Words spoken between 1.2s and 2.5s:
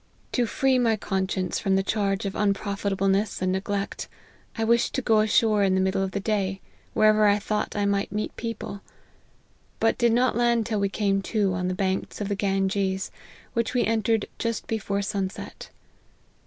82 LIFE OF HENRY MARTYN. science from the charge of